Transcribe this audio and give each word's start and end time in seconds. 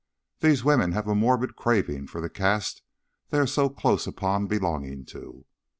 These 0.39 0.63
women 0.63 0.93
have 0.93 1.07
a 1.07 1.13
morbid 1.13 1.55
craving 1.55 2.07
for 2.07 2.21
the 2.21 2.29
caste 2.31 2.81
they 3.29 3.37
are 3.37 3.45
so 3.45 3.69
close 3.69 4.07
upon 4.07 4.47
belonging 4.47 5.05
to." 5.05 5.45